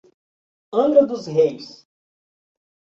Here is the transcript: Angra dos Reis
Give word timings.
Angra 0.71 1.05
dos 1.05 1.27
Reis 1.27 1.87